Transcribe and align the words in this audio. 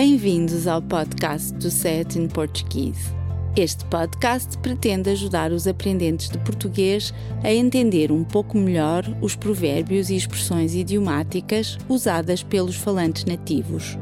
Bem-vindos 0.00 0.68
ao 0.68 0.80
podcast 0.80 1.52
do 1.54 1.68
Set 1.72 2.16
in 2.16 2.28
Portuguese. 2.28 3.10
Este 3.56 3.84
podcast 3.86 4.56
pretende 4.58 5.10
ajudar 5.10 5.50
os 5.50 5.66
aprendentes 5.66 6.28
de 6.28 6.38
português 6.38 7.12
a 7.42 7.52
entender 7.52 8.12
um 8.12 8.22
pouco 8.22 8.56
melhor 8.56 9.02
os 9.20 9.34
provérbios 9.34 10.08
e 10.08 10.14
expressões 10.14 10.72
idiomáticas 10.72 11.76
usadas 11.88 12.44
pelos 12.44 12.76
falantes 12.76 13.24
nativos. 13.24 13.96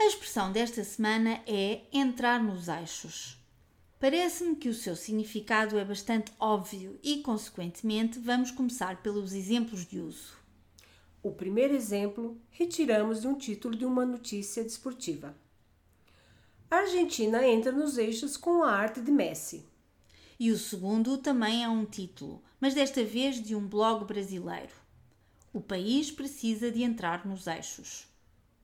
A 0.00 0.04
expressão 0.04 0.50
desta 0.50 0.82
semana 0.82 1.38
é 1.46 1.82
entrar 1.92 2.42
nos 2.42 2.66
eixos. 2.66 3.38
Parece-me 4.00 4.56
que 4.56 4.68
o 4.68 4.74
seu 4.74 4.96
significado 4.96 5.78
é 5.78 5.84
bastante 5.84 6.32
óbvio 6.40 6.98
e, 7.00 7.18
consequentemente, 7.18 8.18
vamos 8.18 8.50
começar 8.50 8.96
pelos 9.04 9.32
exemplos 9.32 9.86
de 9.86 10.00
uso. 10.00 10.45
O 11.26 11.32
primeiro 11.32 11.74
exemplo 11.74 12.40
retiramos 12.52 13.22
de 13.22 13.26
um 13.26 13.36
título 13.36 13.76
de 13.76 13.84
uma 13.84 14.06
notícia 14.06 14.62
desportiva. 14.62 15.36
A 16.70 16.76
Argentina 16.76 17.44
entra 17.44 17.72
nos 17.72 17.98
eixos 17.98 18.36
com 18.36 18.62
a 18.62 18.70
arte 18.70 19.00
de 19.00 19.10
Messi. 19.10 19.66
E 20.38 20.52
o 20.52 20.56
segundo 20.56 21.18
também 21.18 21.64
é 21.64 21.68
um 21.68 21.84
título, 21.84 22.40
mas 22.60 22.74
desta 22.74 23.02
vez 23.02 23.42
de 23.42 23.56
um 23.56 23.66
blog 23.66 24.04
brasileiro. 24.04 24.72
O 25.52 25.60
país 25.60 26.12
precisa 26.12 26.70
de 26.70 26.84
entrar 26.84 27.26
nos 27.26 27.48
eixos. 27.48 28.06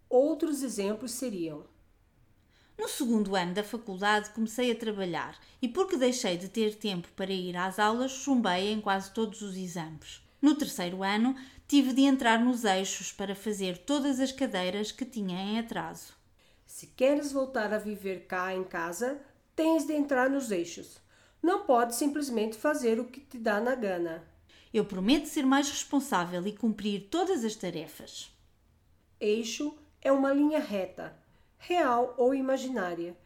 Outros 0.09 0.63
exemplos 0.63 1.11
seriam: 1.11 1.65
No 2.79 2.89
segundo 2.89 3.35
ano 3.35 3.55
da 3.55 3.65
faculdade 3.65 4.31
comecei 4.31 4.71
a 4.71 4.77
trabalhar 4.77 5.37
e, 5.61 5.67
porque 5.67 5.97
deixei 5.97 6.37
de 6.37 6.49
ter 6.49 6.77
tempo 6.77 7.09
para 7.17 7.33
ir 7.33 7.57
às 7.57 7.81
aulas, 7.81 8.13
chumbei 8.13 8.71
em 8.71 8.81
quase 8.81 9.13
todos 9.13 9.43
os 9.43 9.57
exames. 9.57 10.23
No 10.41 10.57
terceiro 10.57 11.05
ano, 11.05 11.37
tive 11.73 11.95
de 11.95 12.03
entrar 12.03 12.39
nos 12.39 12.67
eixos 12.67 13.13
para 13.13 13.35
fazer 13.35 13.79
todas 13.79 14.21
as 14.21 14.31
cadeiras 14.31 14.93
que 14.93 15.07
tinha 15.07 15.41
em 15.41 15.59
atraso. 15.59 16.13
Se 16.67 16.89
queres 16.89 17.33
voltar 17.33 17.73
a 17.73 17.79
viver 17.79 18.27
cá 18.27 18.55
em 18.55 18.63
casa, 18.63 19.19
tens 19.57 19.87
de 19.87 19.95
entrar 19.95 20.29
nos 20.29 20.51
eixos. 20.51 20.99
Não 21.43 21.65
podes 21.65 21.97
simplesmente 21.97 22.59
fazer 22.59 23.01
o 23.01 23.07
que 23.07 23.21
te 23.21 23.39
dá 23.39 23.59
na 23.59 23.75
gana. 23.75 24.23
Eu 24.71 24.85
prometo 24.85 25.25
ser 25.25 25.47
mais 25.47 25.71
responsável 25.71 26.47
e 26.47 26.53
cumprir 26.53 27.09
todas 27.11 27.43
as 27.43 27.57
tarefas. 27.57 28.31
Eixo 29.19 29.75
é 30.03 30.13
uma 30.13 30.31
linha 30.31 30.61
reta, 30.61 31.17
real 31.57 32.15
ou 32.19 32.35
imaginária, 32.35 33.17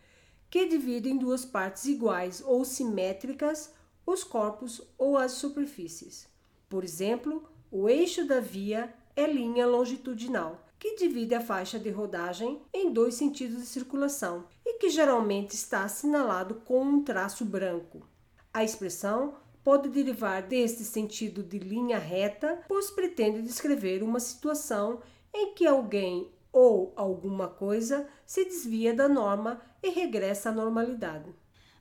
que 0.48 0.68
divide 0.68 1.10
em 1.10 1.18
duas 1.18 1.44
partes 1.44 1.86
iguais 1.86 2.40
ou 2.46 2.64
simétricas 2.64 3.74
os 4.06 4.22
corpos 4.22 4.80
ou 4.96 5.18
as 5.18 5.32
superfícies. 5.32 6.28
Por 6.68 6.84
exemplo, 6.84 7.55
o 7.70 7.88
eixo 7.88 8.26
da 8.26 8.40
via 8.40 8.94
é 9.14 9.26
linha 9.26 9.66
longitudinal, 9.66 10.64
que 10.78 10.96
divide 10.96 11.34
a 11.34 11.40
faixa 11.40 11.78
de 11.78 11.90
rodagem 11.90 12.60
em 12.72 12.92
dois 12.92 13.14
sentidos 13.14 13.58
de 13.58 13.66
circulação 13.66 14.44
e 14.64 14.74
que 14.78 14.90
geralmente 14.90 15.54
está 15.54 15.84
assinalado 15.84 16.56
com 16.64 16.82
um 16.82 17.02
traço 17.02 17.44
branco. 17.44 18.06
A 18.52 18.62
expressão 18.62 19.34
pode 19.64 19.88
derivar 19.88 20.42
deste 20.42 20.84
sentido 20.84 21.42
de 21.42 21.58
linha 21.58 21.98
reta, 21.98 22.60
pois 22.68 22.90
pretende 22.90 23.42
descrever 23.42 24.02
uma 24.02 24.20
situação 24.20 25.00
em 25.34 25.54
que 25.54 25.66
alguém 25.66 26.30
ou 26.52 26.92
alguma 26.96 27.48
coisa 27.48 28.08
se 28.24 28.44
desvia 28.44 28.94
da 28.94 29.08
norma 29.08 29.60
e 29.82 29.90
regressa 29.90 30.50
à 30.50 30.52
normalidade. 30.52 31.34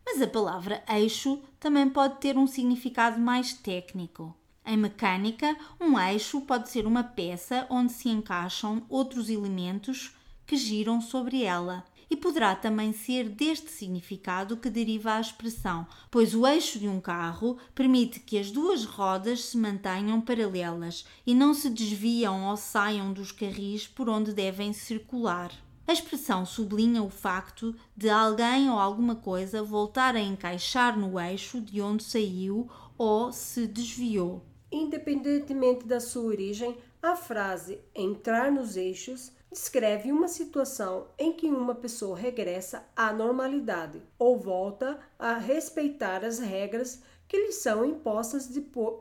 Mas 0.05 0.22
a 0.22 0.27
palavra 0.27 0.83
eixo 0.89 1.42
também 1.59 1.89
pode 1.89 2.20
ter 2.20 2.38
um 2.38 2.45
significado 2.45 3.20
mais 3.20 3.53
técnico. 3.53 4.36
Em 4.67 4.75
mecânica, 4.75 5.55
um 5.80 5.99
eixo 5.99 6.41
pode 6.41 6.69
ser 6.69 6.88
uma 6.88 7.03
peça 7.03 7.67
onde 7.69 7.94
se 7.94 8.09
encaixam 8.09 8.83
outros 8.89 9.30
elementos 9.30 10.16
que 10.44 10.58
giram 10.58 10.99
sobre 10.99 11.44
ela. 11.44 11.85
E 12.09 12.16
poderá 12.16 12.55
também 12.55 12.91
ser 12.91 13.30
deste 13.30 13.70
significado 13.70 14.58
que 14.58 14.70
deriva 14.70 15.14
a 15.14 15.21
expressão, 15.21 15.86
pois 16.09 16.33
o 16.33 16.48
eixo 16.48 16.80
de 16.80 16.87
um 16.87 16.99
carro 16.99 17.58
permite 17.76 18.20
que 18.20 18.39
as 18.39 18.49
duas 18.49 18.86
rodas 18.86 19.45
se 19.45 19.58
mantenham 19.58 20.20
paralelas 20.20 21.05
e 21.27 21.36
não 21.36 21.53
se 21.53 21.70
desviam 21.70 22.47
ou 22.47 22.58
saiam 22.58 23.14
dos 23.14 23.32
carris 23.32 23.87
por 23.87 24.09
onde 24.09 24.33
devem 24.33 24.73
circular. 24.73 25.52
A 25.87 25.93
expressão 25.93 26.43
sublinha 26.43 27.03
o 27.03 27.09
facto 27.09 27.76
de 27.95 28.09
alguém 28.09 28.67
ou 28.70 28.80
alguma 28.80 29.15
coisa 29.15 29.61
voltar 29.61 30.15
a 30.15 30.21
encaixar 30.21 30.97
no 30.97 31.20
eixo 31.20 31.61
de 31.61 31.80
onde 31.80 32.03
saiu 32.03 32.67
ou 32.97 33.32
se 33.32 33.67
desviou. 33.67 34.43
Independentemente 34.75 35.86
da 35.86 36.02
sua 36.02 36.23
origem, 36.23 36.77
a 37.02 37.15
frase 37.15 37.80
entrar 37.95 38.52
nos 38.52 38.75
eixos 38.75 39.31
descreve 39.49 40.11
uma 40.11 40.27
situação 40.27 41.08
em 41.17 41.31
que 41.31 41.47
uma 41.47 41.73
pessoa 41.73 42.17
regressa 42.17 42.85
à 42.93 43.14
normalidade 43.14 44.02
ou 44.19 44.37
volta 44.37 44.99
a 45.17 45.37
respeitar 45.37 46.25
as 46.25 46.39
regras 46.39 47.02
que 47.25 47.37
lhe 47.37 47.53
são 47.53 47.85
impostas 47.85 48.49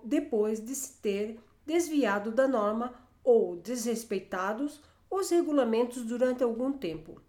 depois 0.04 0.64
de 0.64 0.76
se 0.76 0.92
ter 1.02 1.40
desviado 1.66 2.30
da 2.30 2.46
norma 2.46 2.94
ou 3.24 3.56
desrespeitados 3.56 4.80
os 5.10 5.28
regulamentos 5.28 6.04
durante 6.04 6.44
algum 6.44 6.70
tempo. 6.70 7.20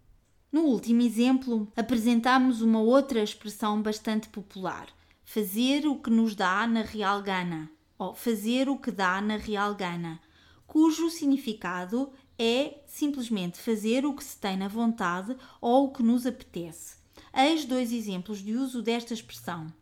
No 0.52 0.66
último 0.66 1.02
exemplo, 1.02 1.66
apresentamos 1.74 2.62
uma 2.62 2.80
outra 2.80 3.20
expressão 3.20 3.82
bastante 3.82 4.28
popular: 4.28 4.86
fazer 5.24 5.84
o 5.88 5.96
que 5.96 6.10
nos 6.10 6.36
dá 6.36 6.64
na 6.64 6.82
real 6.82 7.20
gana 7.20 7.74
ou 7.98 8.14
fazer 8.14 8.68
o 8.68 8.78
que 8.78 8.90
dá 8.90 9.20
na 9.20 9.36
real 9.36 9.74
gana, 9.74 10.20
cujo 10.66 11.10
significado 11.10 12.12
é 12.38 12.82
simplesmente 12.86 13.58
fazer 13.58 14.04
o 14.04 14.14
que 14.14 14.24
se 14.24 14.36
tem 14.38 14.56
na 14.56 14.68
vontade 14.68 15.36
ou 15.60 15.86
o 15.86 15.92
que 15.92 16.02
nos 16.02 16.26
apetece. 16.26 16.96
Eis 17.34 17.64
dois 17.64 17.92
exemplos 17.92 18.38
de 18.38 18.54
uso 18.54 18.82
desta 18.82 19.14
expressão. 19.14 19.72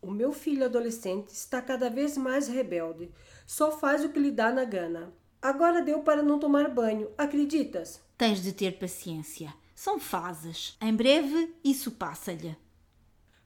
O 0.00 0.10
meu 0.10 0.32
filho 0.32 0.64
adolescente 0.64 1.28
está 1.28 1.62
cada 1.62 1.88
vez 1.88 2.16
mais 2.16 2.48
rebelde. 2.48 3.10
Só 3.46 3.70
faz 3.70 4.04
o 4.04 4.08
que 4.08 4.18
lhe 4.18 4.32
dá 4.32 4.50
na 4.50 4.64
gana. 4.64 5.12
Agora 5.40 5.80
deu 5.80 6.00
para 6.00 6.22
não 6.22 6.38
tomar 6.38 6.68
banho, 6.68 7.10
acreditas? 7.16 8.00
Tens 8.18 8.42
de 8.42 8.52
ter 8.52 8.78
paciência. 8.78 9.54
São 9.74 10.00
fases. 10.00 10.76
Em 10.80 10.94
breve 10.94 11.54
isso 11.62 11.92
passa-lhe. 11.92 12.56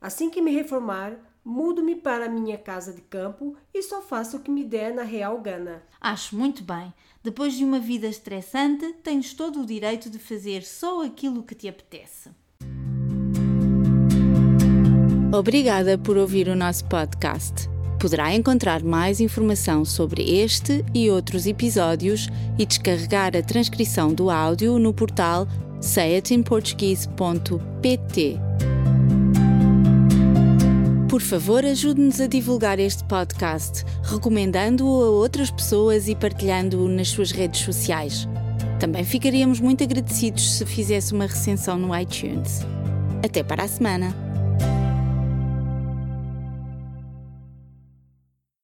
Assim 0.01 0.31
que 0.31 0.41
me 0.41 0.51
reformar, 0.51 1.19
mudo-me 1.47 1.95
para 1.95 2.27
a 2.27 2.29
minha 2.29 2.59
casa 2.59 2.93
de 2.93 3.01
campo 3.03 3.55
e 3.73 3.81
só 3.81 4.03
faço 4.03 4.37
o 4.37 4.41
que 4.41 4.51
me 4.51 4.65
der 4.65 4.93
na 4.93 5.05
real 5.05 5.41
gana. 5.41 5.81
Acho 6.01 6.37
muito 6.37 6.65
bem. 6.65 6.93
Depois 7.23 7.55
de 7.55 7.65
uma 7.65 7.79
vida 7.79 8.09
estressante, 8.09 8.93
tens 9.05 9.33
todo 9.33 9.63
o 9.63 9.67
direito 9.67 10.11
de 10.11 10.19
fazer 10.19 10.65
só 10.65 11.05
aquilo 11.05 11.45
que 11.45 11.55
te 11.55 11.69
apetece. 11.69 12.31
Obrigada 15.33 15.97
por 15.97 16.17
ouvir 16.17 16.49
o 16.49 16.57
nosso 16.57 16.85
podcast. 16.87 17.69
Poderá 18.01 18.35
encontrar 18.35 18.83
mais 18.83 19.21
informação 19.21 19.85
sobre 19.85 20.41
este 20.41 20.85
e 20.93 21.09
outros 21.11 21.47
episódios 21.47 22.27
e 22.59 22.67
descarregar 22.67 23.37
a 23.37 23.43
transcrição 23.43 24.13
do 24.13 24.31
áudio 24.31 24.77
no 24.79 24.93
portal 24.93 25.47
sayatinportuguese.pt. 25.81 28.41
Por 31.17 31.23
favor, 31.23 31.65
ajude-nos 31.65 32.21
a 32.21 32.27
divulgar 32.27 32.79
este 32.79 33.03
podcast, 33.05 33.87
recomendando-o 34.03 35.03
a 35.03 35.09
outras 35.09 35.51
pessoas 35.51 36.09
e 36.09 36.15
partilhando-o 36.15 36.87
nas 36.89 37.09
suas 37.09 37.31
redes 37.31 37.63
sociais. 37.63 38.29
Também 38.79 39.03
ficaríamos 39.03 39.59
muito 39.59 39.83
agradecidos 39.83 40.59
se 40.59 40.67
fizesse 40.67 41.15
uma 41.15 41.25
recensão 41.25 41.79
no 41.79 41.99
iTunes. 41.99 42.61
Até 43.25 43.43
para 43.43 43.65
a 43.65 43.69
semana! 43.69 44.26